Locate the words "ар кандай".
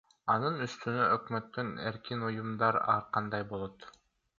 2.97-3.51